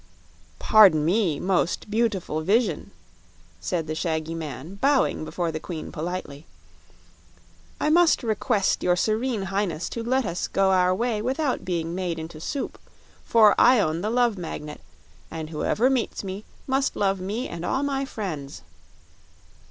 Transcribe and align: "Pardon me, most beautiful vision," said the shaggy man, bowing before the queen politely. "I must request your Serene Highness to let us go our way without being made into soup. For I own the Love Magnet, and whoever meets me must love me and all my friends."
"Pardon 0.57 1.05
me, 1.05 1.39
most 1.39 1.91
beautiful 1.91 2.41
vision," 2.41 2.89
said 3.59 3.85
the 3.85 3.93
shaggy 3.93 4.33
man, 4.33 4.73
bowing 4.81 5.23
before 5.23 5.51
the 5.51 5.59
queen 5.59 5.91
politely. 5.91 6.47
"I 7.79 7.91
must 7.91 8.23
request 8.23 8.81
your 8.81 8.95
Serene 8.95 9.43
Highness 9.43 9.89
to 9.89 10.01
let 10.01 10.25
us 10.25 10.47
go 10.47 10.71
our 10.71 10.95
way 10.95 11.21
without 11.21 11.63
being 11.65 11.93
made 11.93 12.17
into 12.17 12.41
soup. 12.41 12.79
For 13.23 13.53
I 13.61 13.79
own 13.79 14.01
the 14.01 14.09
Love 14.09 14.39
Magnet, 14.39 14.81
and 15.29 15.51
whoever 15.51 15.87
meets 15.87 16.23
me 16.23 16.45
must 16.65 16.95
love 16.95 17.19
me 17.19 17.47
and 17.47 17.63
all 17.63 17.83
my 17.83 18.03
friends." 18.03 18.63